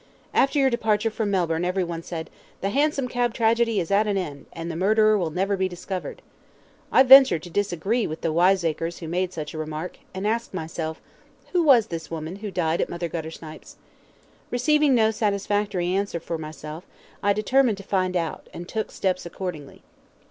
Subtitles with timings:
[0.33, 4.17] After your departure from Melbourne every one said, 'The hansom cab tragedy is at an
[4.17, 6.23] end, and the murderer will never be discovered.'
[6.91, 10.99] I ventured to disagree with the wiseacres who made such a remark, and asked myself,
[11.51, 13.75] 'Who was this woman who died at Mother Guttersnipe's?'
[14.49, 16.83] Receiving no satisfactory answer from myself,
[17.21, 19.83] I determined to find out, and took steps accordingly.